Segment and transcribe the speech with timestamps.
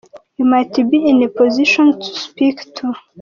[0.37, 2.95] You might be in a position to speak to.